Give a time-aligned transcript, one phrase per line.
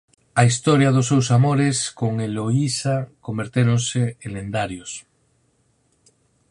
[0.39, 4.91] A historia dos seus amores con Heloísa convertéronse en lendarios.